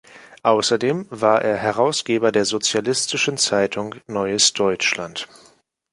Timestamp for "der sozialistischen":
2.31-3.37